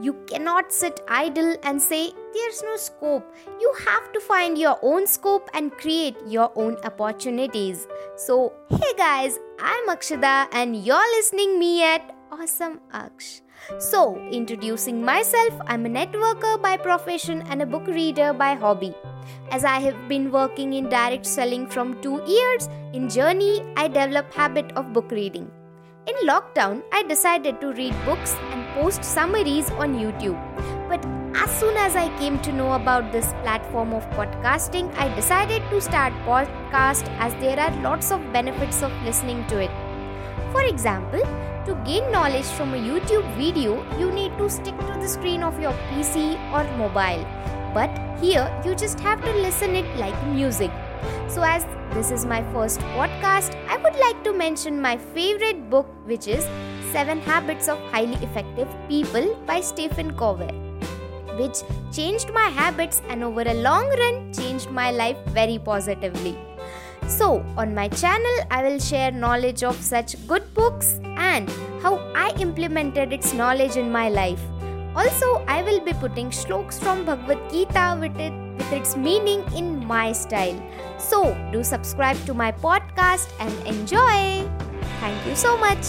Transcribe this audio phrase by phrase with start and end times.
[0.00, 3.34] You cannot sit idle and say there's no scope.
[3.60, 7.86] You have to find your own scope and create your own opportunities.
[8.16, 13.40] So, hey guys, I'm Akshada and you're listening me at Awesome Aksh.
[13.78, 18.94] So, introducing myself, I'm a networker by profession and a book reader by hobby.
[19.50, 24.34] As I have been working in direct selling from 2 years, in journey I developed
[24.34, 25.50] habit of book reading.
[26.06, 30.38] In lockdown, I decided to read books and post summaries on YouTube.
[30.88, 35.64] But as soon as I came to know about this platform of podcasting, I decided
[35.70, 39.70] to start podcast as there are lots of benefits of listening to it.
[40.52, 41.22] For example,
[41.66, 45.60] to gain knowledge from a YouTube video, you need to stick to the screen of
[45.60, 47.26] your PC or mobile.
[47.74, 50.70] But here, you just have to listen it like music.
[51.28, 51.64] So as
[51.94, 56.44] this is my first podcast, I would like to mention my favorite book, which is
[56.92, 60.52] Seven Habits of Highly Effective People by Stephen Covey,
[61.38, 61.58] which
[61.92, 66.38] changed my habits and over a long run changed my life very positively.
[67.06, 71.48] So, on my channel, I will share knowledge of such good books and
[71.82, 74.40] how I implemented its knowledge in my life.
[74.96, 79.84] Also, I will be putting shloks from Bhagavad Gita with, it, with its meaning in
[79.84, 80.56] my style.
[80.98, 84.48] So, do subscribe to my podcast and enjoy.
[85.04, 85.84] Thank you so much.